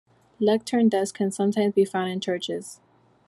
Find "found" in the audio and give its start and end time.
1.85-2.09